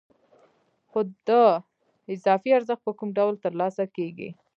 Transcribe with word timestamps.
خو 0.89 0.99
دا 1.27 1.45
اضافي 2.13 2.49
ارزښت 2.57 2.83
په 2.85 2.91
کوم 2.97 3.09
ډول 3.17 3.33
ترلاسه 3.45 3.83
کېږي 3.95 4.29